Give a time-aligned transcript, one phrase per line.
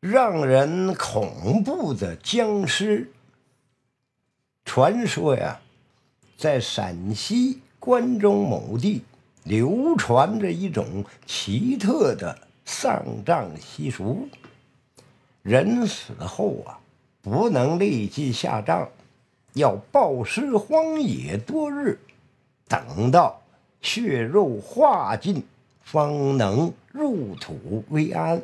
[0.00, 3.10] 让人恐怖的僵尸。
[4.64, 5.60] 传说呀，
[6.36, 9.02] 在陕西关中某地
[9.42, 14.28] 流传着一种奇特的丧葬习俗：
[15.42, 16.78] 人死后啊，
[17.20, 18.86] 不能立即下葬，
[19.54, 21.98] 要暴尸荒野多日，
[22.68, 23.42] 等到
[23.82, 25.42] 血肉化尽，
[25.82, 28.40] 方能入土为安。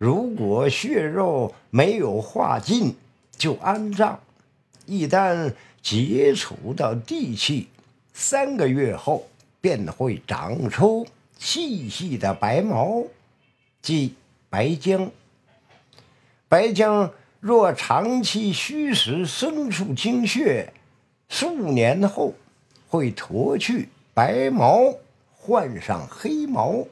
[0.00, 2.96] 如果血肉没有化尽，
[3.36, 4.18] 就安葬。
[4.86, 7.68] 一旦接触到地气，
[8.14, 9.28] 三个月后
[9.60, 11.06] 便会长出
[11.38, 13.04] 细细的白毛，
[13.82, 14.14] 即
[14.48, 15.10] 白浆。
[16.48, 20.72] 白浆若长期虚食牲畜精血，
[21.28, 22.32] 数年后
[22.88, 24.94] 会脱去白毛，
[25.36, 26.86] 换上黑毛，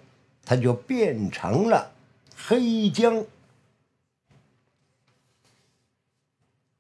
[0.45, 1.91] 它就变成了
[2.47, 3.25] 黑江。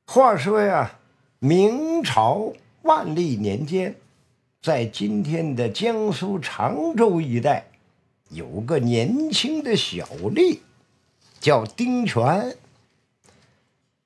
[0.07, 0.95] 话说呀。
[1.41, 2.53] 明朝
[2.83, 3.95] 万历年间，
[4.61, 7.65] 在今天的江苏常州一带，
[8.31, 10.59] 有个年轻的小吏，
[11.39, 12.57] 叫丁全。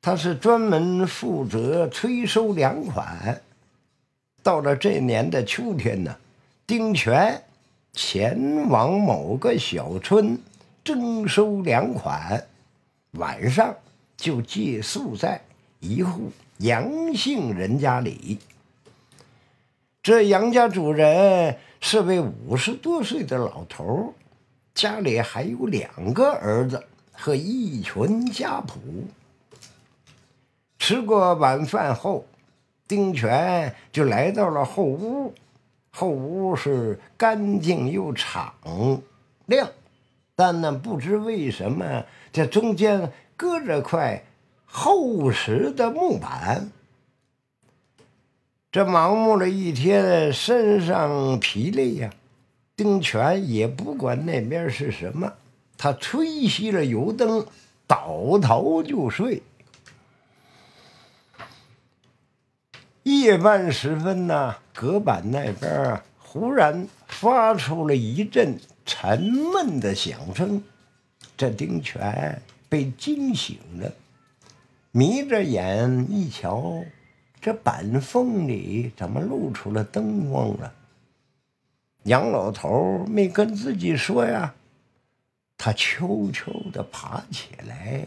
[0.02, 3.40] 他是专门负责催收粮款。
[4.42, 6.14] 到了这年的秋天呢，
[6.66, 7.42] 丁全
[7.94, 10.38] 前往某个小村
[10.84, 12.46] 征收粮款，
[13.12, 13.74] 晚上
[14.16, 15.40] 就借宿在
[15.80, 16.30] 一户。
[16.58, 18.38] 杨姓人家里，
[20.02, 24.14] 这杨家主人是位五十多岁的老头
[24.74, 28.78] 家里还有两个儿子和一群家仆。
[30.78, 32.26] 吃过晚饭后，
[32.88, 35.32] 丁全就来到了后屋。
[35.90, 38.52] 后屋是干净又敞
[39.46, 39.68] 亮，
[40.44, 44.24] 但呢，不知为什么这中间搁着块。
[44.66, 46.72] 厚实的木板，
[48.72, 52.10] 这忙碌了一天，身上疲累呀。
[52.74, 55.34] 丁全也不管那边是什么，
[55.78, 57.46] 他吹熄了油灯，
[57.86, 59.42] 倒头就睡。
[63.04, 70.62] 夜半时分呢，隔板那边忽然发出了一阵沉闷的响声，
[71.36, 73.92] 这丁全被惊醒了。
[74.90, 76.84] 眯着眼一瞧，
[77.40, 80.74] 这板缝里怎么露出了灯光了？
[82.04, 84.54] 杨老头没跟自己说呀，
[85.56, 88.04] 他悄悄地爬起来，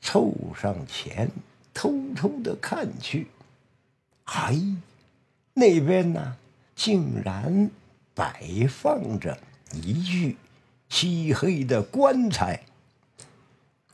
[0.00, 1.28] 凑上前，
[1.74, 3.26] 偷偷地看去。
[4.24, 4.56] 哎，
[5.54, 6.36] 那边呢，
[6.76, 7.70] 竟然
[8.14, 9.36] 摆放着
[9.72, 10.36] 一具
[10.88, 12.64] 漆黑的棺材，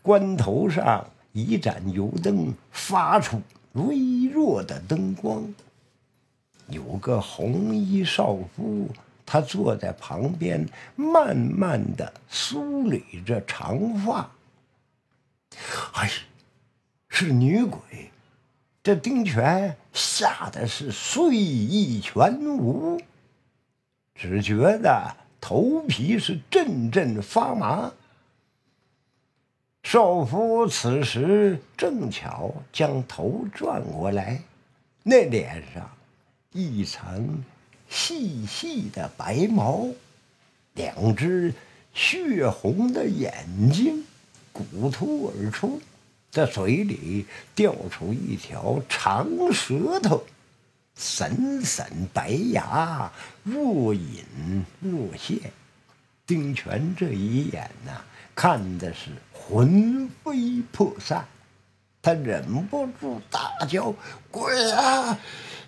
[0.02, 1.10] 棺头上。
[1.32, 3.40] 一盏油灯发出
[3.74, 5.54] 微弱的灯光，
[6.66, 8.88] 有个红衣少妇，
[9.24, 14.32] 她坐在旁边，慢慢的梳理着长发。
[15.92, 16.10] 哎，
[17.08, 17.80] 是女鬼！
[18.82, 23.00] 这丁全吓得是睡意全无，
[24.14, 27.92] 只觉得头皮是阵阵发麻。
[29.84, 34.42] 少夫此时正巧将头转过来，
[35.02, 35.90] 那脸上
[36.52, 37.42] 一层
[37.88, 39.86] 细细的白毛，
[40.74, 41.54] 两只
[41.94, 44.04] 血红的眼睛
[44.52, 45.80] 鼓突而出，
[46.30, 47.24] 在嘴里
[47.54, 50.22] 掉出一条长舌头，
[50.98, 53.10] 闪闪白牙
[53.42, 55.38] 若隐若现。
[56.26, 57.92] 丁全这一眼呐，
[58.34, 59.12] 看的是。
[59.32, 61.24] 魂飞魄散，
[62.02, 63.94] 他忍不住大叫
[64.30, 65.18] ：“鬼啊！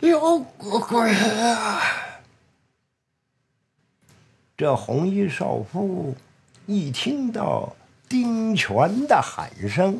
[0.00, 1.80] 有鬼啊！”
[4.58, 6.14] 这红衣少妇
[6.66, 7.74] 一听到
[8.06, 9.98] 丁全的喊声，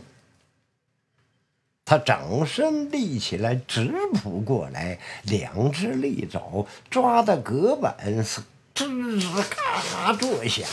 [1.91, 8.43] 他整身立起来，直扑过来，两只利爪抓的隔板是
[8.77, 8.87] 吱
[9.21, 10.65] 吱嘎嘎作响。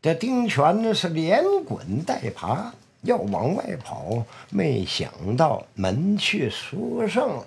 [0.00, 2.72] 这丁全呢是连滚带爬
[3.02, 7.46] 要往外跑，没想到门却锁上了。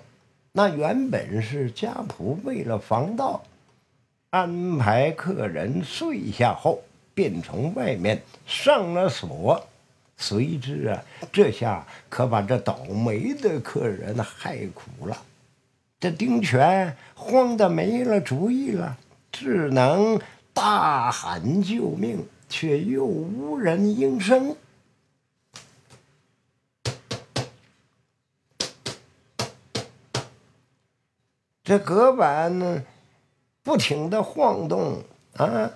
[0.52, 3.44] 那原本是家仆为了防盗，
[4.28, 6.82] 安排客人睡下后，
[7.14, 9.66] 便从外面上了锁。
[10.16, 15.22] 谁知啊，这下可把这倒霉的客人害苦了。
[16.00, 18.98] 这丁全慌得没了主意了，
[19.30, 20.20] 只能
[20.52, 22.26] 大喊救命。
[22.54, 24.54] 却又无人应声。
[31.64, 32.82] 这隔板呢，
[33.62, 35.02] 不停的晃动
[35.38, 35.70] 啊，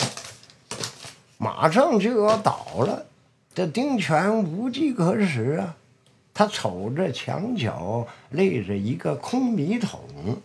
[1.39, 3.07] 马上就要倒了。
[3.57, 5.79] 这丁全无计可施啊，
[6.35, 10.43] 他瞅着墙角立着一个空米桶，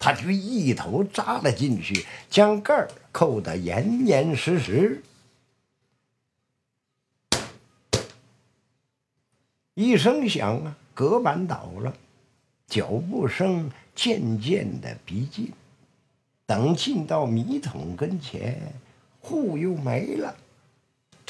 [0.00, 5.00] 他就一头扎了进去，将盖儿扣得严严实实。
[9.74, 11.94] 一声响啊，隔板倒了，
[12.66, 15.52] 脚步声渐渐的逼近，
[16.46, 18.60] 等进到米桶跟前，
[19.20, 20.34] 户又没了。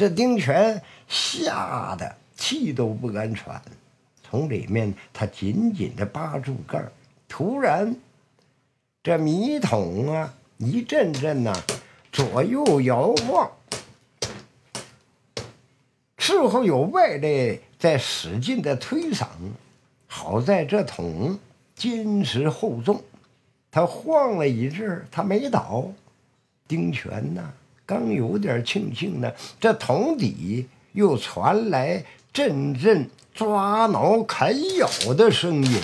[0.00, 3.61] 这丁全吓得气都不敢喘，
[4.23, 6.91] 从里面他紧紧的扒住盖儿。
[7.29, 7.94] 突然，
[9.02, 11.55] 这米桶啊一阵阵呐
[12.11, 13.50] 左右摇晃，
[16.17, 19.26] 事后有外力在使劲的推搡。
[20.06, 21.38] 好在这桶
[21.75, 23.05] 坚实厚重，
[23.70, 25.93] 他晃了一阵他没倒。
[26.67, 27.52] 丁全呐。
[27.91, 35.81] 刚有点庆幸呢，这桶底又传来阵阵抓挠啃咬的声音，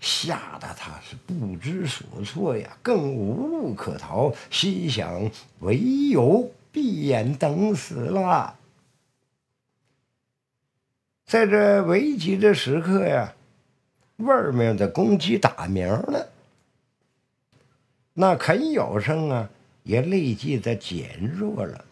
[0.00, 5.76] 吓得他是不知所措呀，更无路可逃，心想唯
[6.08, 8.56] 有闭眼等死了。
[11.26, 13.34] 在这危急的时刻呀，
[14.16, 16.30] 外面的公鸡打鸣了，
[18.14, 19.50] 那啃咬声啊。
[19.82, 21.84] 也立即的减弱了，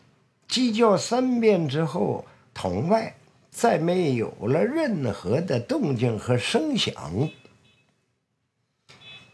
[0.48, 3.14] 鸡叫三遍之后，桶外
[3.50, 6.94] 再没有了任何的动静和声响。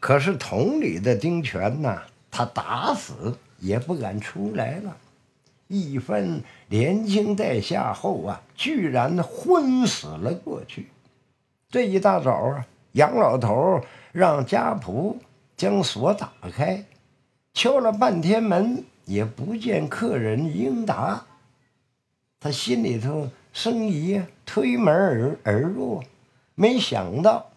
[0.00, 4.96] 可是桶里的丁全呐，他打死也不敢出来了。
[5.68, 10.88] 一番连惊带吓后啊，居然昏死了过去。
[11.68, 13.80] 这一大早啊，杨老头
[14.12, 15.16] 让家仆
[15.56, 16.84] 将锁打开。
[17.56, 21.24] 敲了半天门，也不见客人应答。
[22.38, 26.02] 他心里头生疑，推门而而入，
[26.54, 27.50] 没想到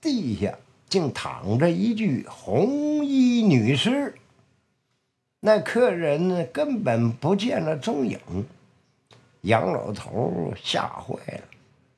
[0.00, 0.58] 地下
[0.88, 4.14] 竟躺着一具红衣女尸。
[5.40, 8.18] 那客人，根本不见了踪影。
[9.42, 11.42] 杨老头吓坏了，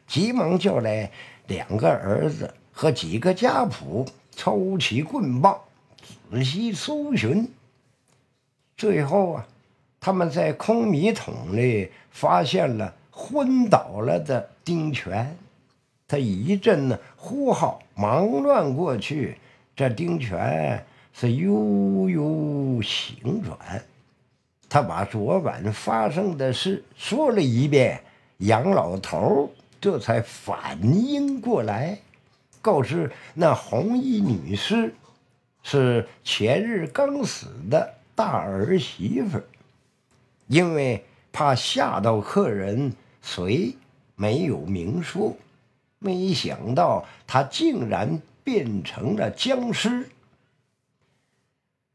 [0.09, 1.09] 急忙叫来
[1.47, 4.05] 两个儿子和几个家仆，
[4.35, 5.57] 抽起棍棒。
[6.31, 7.49] 仔细搜寻，
[8.77, 9.47] 最后啊，
[10.01, 15.37] 他们在空米桶里发现了昏倒了的丁全。
[16.09, 19.39] 他一阵呢呼号，忙乱过去。
[19.77, 23.85] 这丁全是悠悠醒转，
[24.69, 28.01] 他把昨晚发生的事说了一遍。
[28.39, 29.51] 杨老头
[29.81, 31.99] 这才反应过来，
[32.61, 34.93] 告知那红衣女尸。
[35.65, 39.41] 是前日刚死的大儿媳妇，
[40.47, 43.75] 因为怕吓到客人，遂
[44.15, 45.37] 没有明说。
[45.99, 50.07] 没想到他竟然变成了僵尸。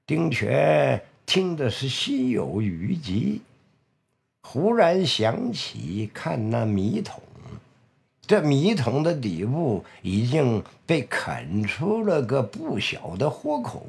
[0.07, 3.41] 丁全听的是心有余悸，
[4.41, 7.21] 忽然想起看那米桶。
[8.29, 13.87] 这米桶的底部已经被啃出了个不小的豁口，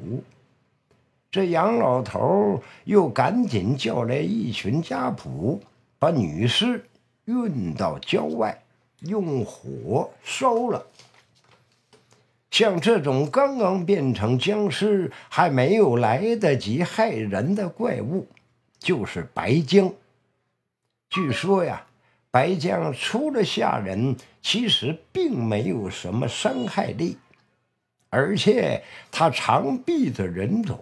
[1.29, 5.59] 这杨老头又赶紧叫来一群家仆，
[5.99, 6.83] 把女尸
[7.25, 8.63] 运到郊外，
[9.01, 10.87] 用火烧了。
[12.49, 18.25] 像这种刚刚变成僵尸还没有来得及害人的怪物，
[18.79, 19.93] 就是白姜。
[21.11, 21.85] 据说呀。
[22.31, 27.17] 白将除了吓人，其实并没有什么伤害力，
[28.09, 30.81] 而且他常避着人走，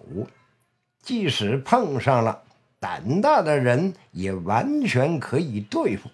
[1.02, 2.44] 即使碰上了，
[2.78, 6.08] 胆大的人也完全可以对付。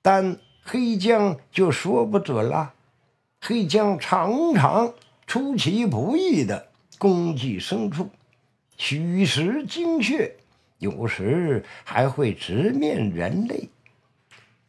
[0.00, 2.72] 但黑将就说不准了，
[3.40, 4.94] 黑将常常
[5.26, 6.68] 出其不意的
[6.98, 8.08] 攻击牲畜，
[8.76, 10.36] 取食精确，
[10.78, 13.68] 有时还会直面人类。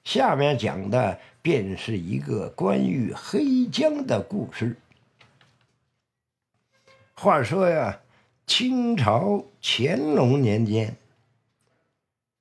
[0.05, 4.77] 下面讲的便是一个关于黑江的故事。
[7.15, 7.99] 话说呀，
[8.45, 10.95] 清朝乾隆年间，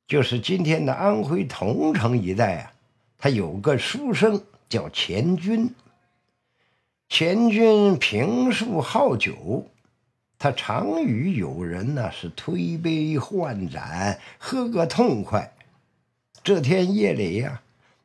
[0.06, 2.72] 就是今天的安徽桐城一带啊，
[3.16, 5.74] 他有个书生叫钱军。
[7.08, 9.70] 钱军平素好酒，
[10.38, 15.53] 他常与友人呢是推杯换盏，喝个痛快。
[16.44, 17.62] 这天夜里呀，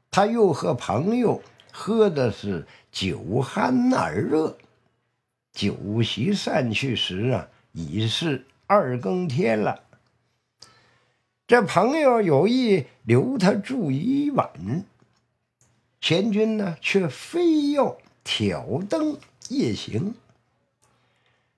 [0.09, 1.43] 他又和朋友
[1.73, 4.57] 喝的是酒酣耳热。
[5.51, 9.83] 酒席散去时啊，已是二更天了。
[11.47, 14.49] 这朋友有意留他住一晚，
[15.99, 19.17] 钱军呢却非要挑灯
[19.49, 20.15] 夜行。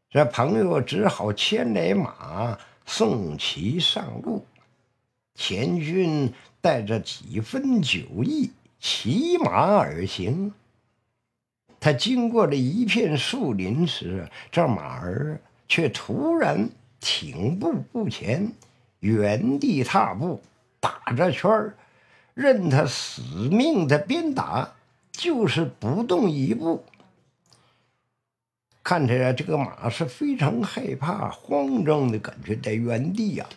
[0.09, 2.57] 这朋友只好牵来马
[2.87, 4.43] 送其上路。
[5.35, 10.53] 钱军带着几分酒意，骑马而行。
[11.79, 18.53] 他经过了一片树林时，这马儿却突然停步不前，
[18.99, 20.39] 原地踏步，
[20.79, 21.75] 打着圈儿，
[22.35, 24.75] 任他死命的鞭打，
[25.11, 26.85] 就是不动一步。
[28.83, 33.47] 看着这个马是非常害怕、慌张的感觉，在原地呀。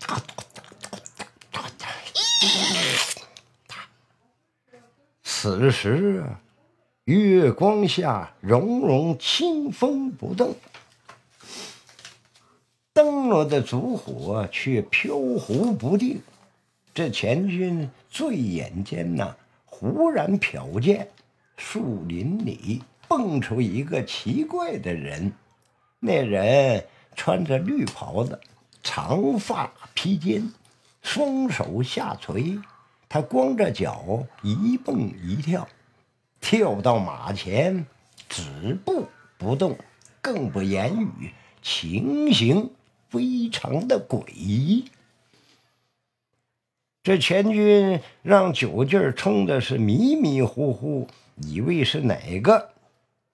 [5.22, 6.24] 此时，
[7.04, 10.56] 月光下，融融清风不动，
[12.92, 16.22] 灯笼的烛火却飘忽不定。
[16.94, 21.08] 这前军醉眼间呐，忽然瞟见
[21.56, 22.82] 树林里。
[23.06, 25.30] 蹦出一个奇怪的人，
[26.00, 28.40] 那人穿着绿袍子，
[28.82, 30.50] 长发披肩，
[31.04, 32.58] 双手下垂，
[33.08, 35.68] 他光着脚一蹦一跳，
[36.40, 37.86] 跳到马前
[38.28, 39.06] 止步
[39.38, 39.78] 不动，
[40.22, 41.30] 更不言语，
[41.62, 42.70] 情形
[43.10, 44.86] 非常的诡异。
[47.02, 51.06] 这钱军让酒劲儿冲的是迷迷糊糊，
[51.36, 52.70] 以为是哪个。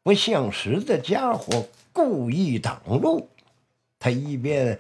[0.03, 3.29] 不相识的家伙故意挡路，
[4.01, 4.77] 他一边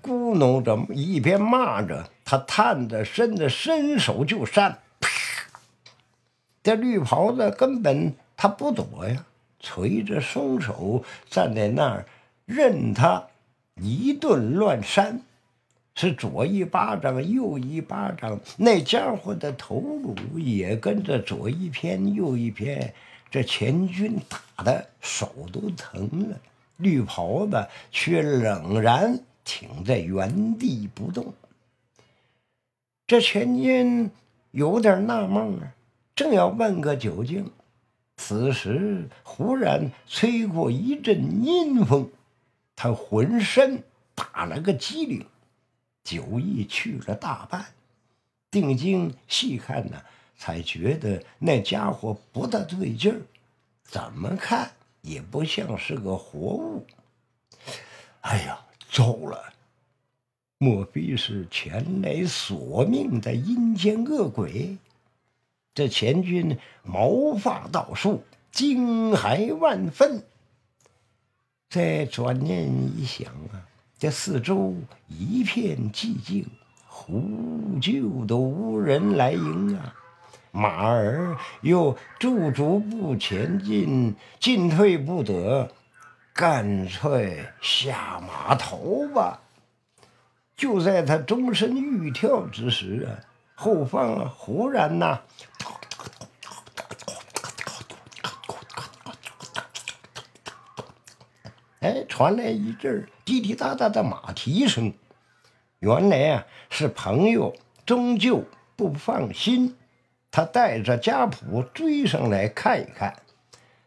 [0.00, 2.08] 咕哝着，一边骂着。
[2.24, 4.78] 他探着身子，伸手就扇。
[6.62, 9.26] 这绿袍子根本他不躲呀，
[9.58, 12.06] 垂着双手站在那儿，
[12.46, 13.24] 任他
[13.74, 15.20] 一顿乱扇，
[15.96, 18.38] 是左一巴掌，右一巴掌。
[18.58, 22.94] 那家伙的头颅也跟着左一偏，右一偏。
[23.28, 26.36] 这钱军打的手都疼了，
[26.82, 31.32] 绿袍子却冷然挺在原地不动。
[33.06, 34.10] 这钱军
[34.50, 35.74] 有点纳闷啊，
[36.14, 37.50] 正要问个究竟，
[38.16, 42.10] 此时忽然吹过一阵阴风，
[42.76, 43.82] 他浑身
[44.14, 45.24] 打了个激灵，
[46.04, 47.66] 酒意去了大半，
[48.50, 50.02] 定睛细看呢。
[50.34, 53.22] 才觉得那家伙不大对劲儿，
[53.84, 54.72] 怎么看
[55.02, 56.86] 也不像是个活物。
[58.22, 58.58] 哎呀，
[58.90, 59.52] 糟了！
[60.58, 64.78] 莫非是前来索命的阴间恶鬼？
[65.74, 70.24] 这钱军毛发倒竖，惊骇万分。
[71.68, 73.66] 再转念一想啊，
[73.98, 74.74] 这四周
[75.08, 76.46] 一片寂静，
[76.86, 79.96] 呼救都无人来迎啊。
[80.54, 85.70] 马儿又驻足不前进，进退不得，
[86.34, 89.40] 干脆下马头吧。
[90.54, 95.22] 就在他终身欲跳之时啊，后方忽然呐，
[101.80, 104.92] 哎，传来一阵滴滴答答的马蹄声。
[105.78, 107.56] 原来啊，是朋友
[107.86, 108.44] 终究
[108.76, 109.78] 不放心。
[110.32, 113.22] 他带着家谱追上来看一看，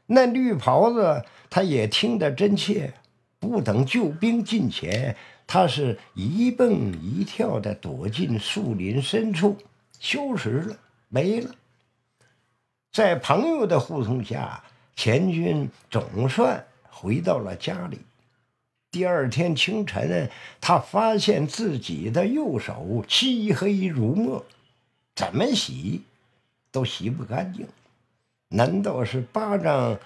[0.06, 2.94] 那绿袍子他也听得真切。
[3.38, 9.58] 不等救兵近前，他是一蹦一跳的躲进树林深处，
[10.00, 10.78] 消失了，
[11.10, 11.52] 没了。
[12.92, 14.64] 在朋友的护送下，
[14.96, 18.00] 钱军总算回到了家里。
[18.90, 24.46] 第二天清晨，他发现自己的右手漆黑如墨，
[25.16, 26.04] 怎么洗？
[26.76, 27.66] 都洗不干净，
[28.50, 29.98] 难道是巴掌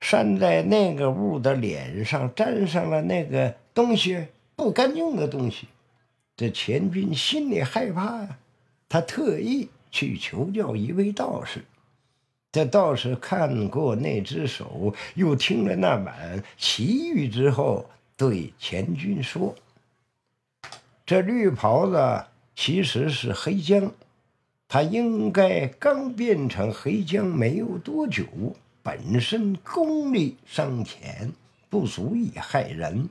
[0.00, 5.68] 扇在那个物的脸上，沾上了那个东西不干净的东西？
[6.36, 8.38] 这钱军心里害怕呀，
[8.88, 11.64] 他特意去求教一位道士。
[12.50, 19.54] 这道士看过那只手，又听了那晚奇遇之后，对钱军说
[21.06, 22.24] ：“这绿袍子
[22.56, 23.92] 其实是黑姜。”
[24.72, 28.24] 他应该刚变成黑将没有多久，
[28.84, 31.32] 本身功力尚浅，
[31.68, 33.08] 不足以害人。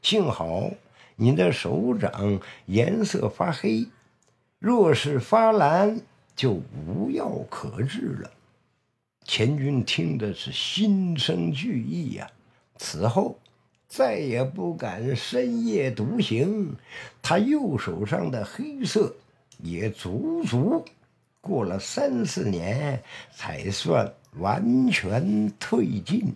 [0.00, 0.70] 幸好
[1.16, 3.86] 你的手掌颜色发黑，
[4.58, 6.00] 若是发蓝，
[6.34, 6.52] 就
[6.86, 8.30] 无药可治了。”
[9.26, 12.26] 钱军听的是心生惧意呀，
[12.78, 13.38] 此后
[13.86, 16.74] 再也不敢深夜独行。
[17.20, 19.14] 他右手上的黑色
[19.62, 20.82] 也足足
[21.42, 23.02] 过了三四年
[23.34, 26.32] 才算完全退尽。